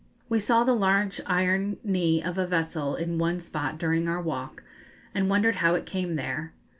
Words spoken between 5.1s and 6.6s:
and wondered how it came there.